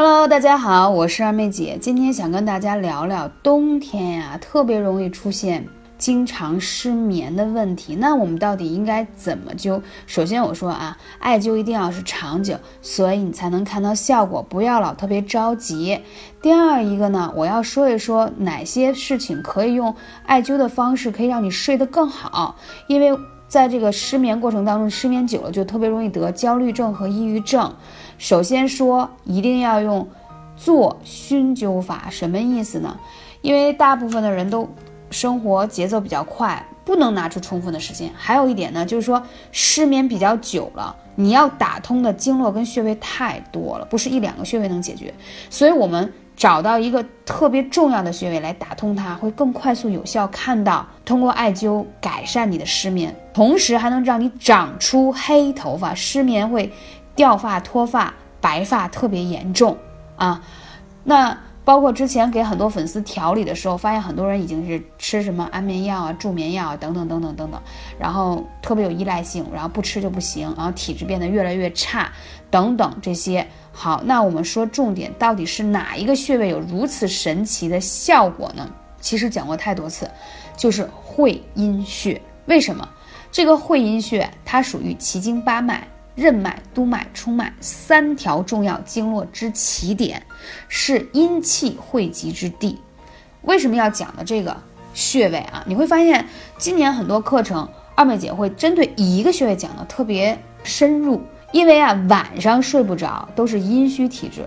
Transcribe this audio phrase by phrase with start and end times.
[0.00, 5.66] Hello，大家好，我是二妹姐，今天想跟大家聊聊冬天呀，特别容易出现
[5.98, 7.96] 经常失眠的问题。
[7.96, 9.82] 那我们到底应该怎么灸？
[10.06, 16.00] 首先我说啊，艾灸一定要是长久，所以你才能看到效果，不要老特别着急。
[16.40, 19.92] 第二一个呢，我要说一说哪些事情可以用
[20.26, 22.54] 艾灸的方式可以让你睡得更好，
[22.86, 23.18] 因为。
[23.48, 27.74] 在这个失眠过程当中，失眠久了就特别容易得焦虑症和抑郁症。
[28.18, 30.06] 首先说，一定要用
[30.54, 32.98] 做熏灸法，什么意思呢？
[33.40, 34.68] 因为大部分的人都
[35.10, 38.12] 生活节奏比较快，不能拿出充分的时间。
[38.14, 45.12] 还有一点呢，就是说失眠比较久了，你要打通的经络跟穴位太多了，不是一两个穴位能解决。
[45.50, 46.12] 所以我们。
[46.38, 55.92] 找到一个特别重要的穴位来打通它，会更快速有效看到通过艾灸改善你的失眠，同时还能让你长出黑头发。
[55.92, 56.72] 失眠会
[57.16, 59.76] 掉发、脱发、白发特别严重
[60.14, 60.40] 啊。
[61.02, 61.36] 那
[61.68, 67.60] 包括之前给很多粉丝调理的时候，发现很多人已经是吃什么安眠药啊、助眠药啊等等等等等等，
[67.98, 72.10] 然后特别有依赖性，然后不吃就不行，然后体质变得越来越差
[72.50, 73.46] 等等这些。
[73.70, 78.66] 好，那我们说重点，到底是哪一个穴位有如此神奇的效果呢？
[78.98, 80.10] 其实讲过太多次，
[80.56, 82.18] 就是会阴穴。
[82.46, 82.88] 为什么？
[83.30, 85.86] 这个会阴穴它属于奇经八脉、
[86.18, 90.20] 任脉、督脉、冲脉三条重要经络之起点，
[90.66, 92.80] 是阴气汇集之地。
[93.42, 94.56] 为什么要讲的这个
[94.92, 95.62] 穴位啊？
[95.64, 96.26] 你会发现
[96.58, 101.22] 今年很多课程，二妹姐会针对一个穴位讲的特别深入。
[101.52, 104.46] 因为啊，晚上睡不着都是阴虚体质，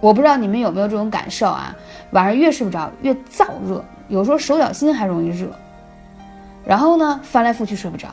[0.00, 1.76] 我不知道你们有没有这种感受啊？
[2.12, 5.46] 晚上越睡不着越燥热，有时候手脚心还容易热，
[6.64, 8.08] 然后呢翻来覆去睡不着。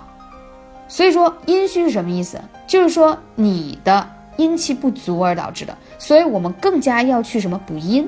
[0.87, 2.37] 所以说阴虚是什么意思？
[2.71, 5.77] 就是说你的阴气不足而导致的。
[5.99, 8.07] 所以我们更加要去什么补阴？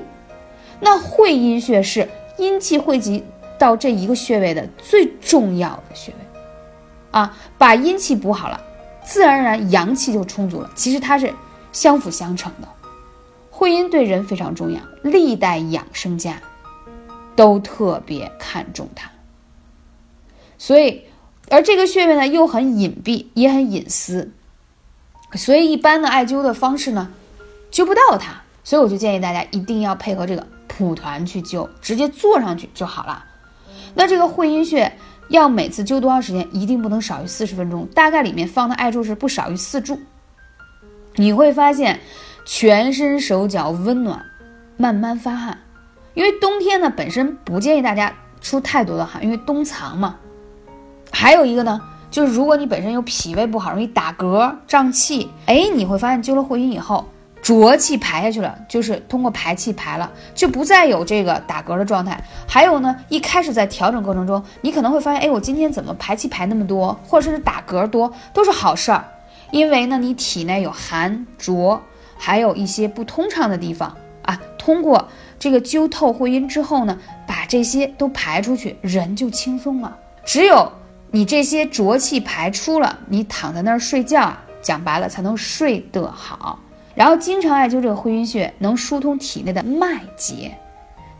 [0.80, 3.22] 那会阴穴是阴气汇集
[3.58, 6.40] 到这一个穴位的最重要的穴位
[7.10, 8.58] 啊，把阴气补好了。
[9.04, 10.70] 自然而然阳气就充足了。
[10.74, 11.30] 其实它是
[11.70, 12.66] 相辅相成的，
[13.50, 16.40] 会阴对人非常重要，历代养生家
[17.36, 19.10] 都特别看重它。
[20.56, 21.02] 所以，
[21.50, 24.32] 而这个穴位呢又很隐蔽，也很隐私，
[25.34, 27.10] 所以一般的艾灸的方式呢
[27.70, 28.42] 灸不到它。
[28.62, 33.24] 所以我就建议大家一定要配合这个蒲团去灸，直接坐上去就好了。
[33.94, 34.92] 那这个会阴穴。
[35.30, 36.46] 要每次灸多长时间？
[36.52, 39.98] 一定不能少于四十分钟，大概里面放的艾柱是不少于四柱。
[41.14, 41.98] 你会发现
[42.44, 44.22] 全身手脚温暖，
[44.76, 45.58] 慢慢发汗。
[46.12, 50.16] 因为冬天呢，本身不建议大家出太多的汗，因为冬藏嘛。
[51.10, 51.80] 还有一个呢，
[52.14, 57.04] 就是如果你本身有脾胃不好，容易打嗝、胀气，哎，你会发现灸了会阴以后。
[57.42, 62.22] 浊气排下去了，就是通过排气排了，就不再有这个打嗝的状态。
[62.46, 69.04] 还有呢，一开始在调整过程中，你可能会发现，哎，我今天怎么排气排那么多，或者是打嗝多，都是好事儿，
[69.50, 71.82] 因为呢，你体内有寒浊，
[72.16, 73.92] 还有一些不通畅的地方
[74.22, 74.40] 啊。
[74.56, 75.08] 通过
[75.40, 79.98] 这个灸透会阴之后呢，把这些都排出去，人就轻松了。
[80.24, 80.70] 只有
[81.14, 86.58] 你这些浊气排出了，你躺在那儿睡觉，讲白了才能睡得好。
[86.96, 90.58] 然后经常艾灸这个会阴穴，能疏通体内的脉结，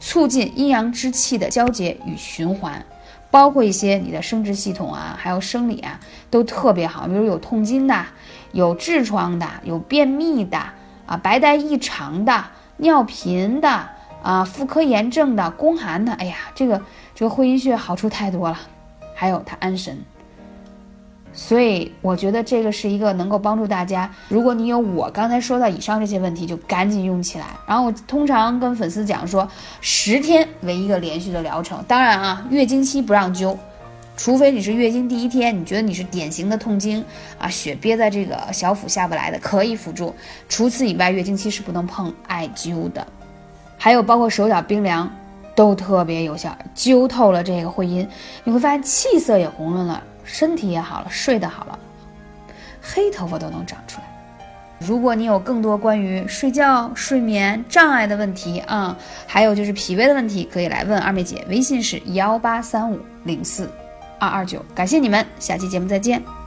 [0.01, 2.85] 促进阴阳之气的交接与循环，
[3.31, 7.07] 包括一些你的生殖系统啊，还有生理啊，都特别好。
[7.07, 8.05] 比如有痛经的，
[8.51, 10.59] 有痔疮的，有便秘的
[11.07, 12.45] 啊，白带异常的，
[12.79, 13.89] 尿频的
[14.25, 16.83] 啊，妇科炎症的，宫寒的，哎呀，这个
[17.15, 18.59] 这个会阴穴好处太多了，
[19.15, 19.97] 还有它安神。
[21.37, 24.09] 所以我觉得这个是一个能够帮助大家。
[24.29, 27.47] 如果你有我刚才说到以上这些问题，就赶紧用起来。
[27.67, 29.49] 然后我通常跟粉丝讲说，
[29.81, 31.85] 十天为一个连续的疗程。
[31.89, 33.57] 当然啊，月经期不让灸，
[34.17, 37.05] 除非你是月经第一天，你觉得你是典型的痛经
[37.37, 40.15] 啊，血憋在这个小腹下不来的，可以辅助。
[40.49, 43.05] 除此以外，月经期是不能碰艾灸的。
[43.77, 45.13] 还有包括手脚冰凉，
[45.55, 46.57] 都特别有效。
[46.75, 48.09] 灸透了这个会阴，
[48.45, 50.03] 你会发现气色也红润了。
[50.25, 51.79] 身体也好了，睡得好了，
[52.81, 54.07] 黑头发都能长出来。
[54.79, 58.97] 如果你有更多关于睡觉、睡眠障碍的问题啊，
[59.27, 63.71] 还有就是脾胃的问题，可以来问二妹姐，微信是幺八三五零四
[64.19, 64.65] 二二九。
[64.75, 66.44] 感谢你们，下期节目再见。